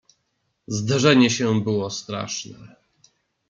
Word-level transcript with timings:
"Zderzenie 0.67 1.29
się 1.29 1.61
było 1.61 1.89
straszne." 1.91 2.75